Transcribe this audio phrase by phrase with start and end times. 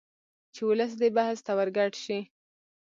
[0.53, 2.19] چې ولس دې بحث ته ورګډ شي